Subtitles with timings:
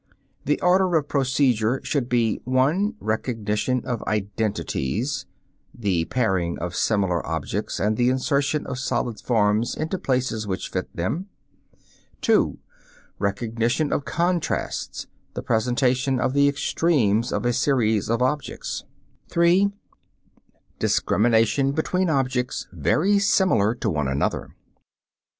[0.45, 5.27] The order of procedure should be: (1) Recognition of identities
[5.75, 10.89] (the pairing of similar objects and the insertion of solid forms into places which fit
[10.95, 11.27] them).
[12.21, 12.57] (2)
[13.19, 18.85] Recognition of contrasts (the presentation of the extremes of a series of objects).
[19.29, 19.69] (3)
[20.79, 24.55] Discrimination between objects very similar to one another.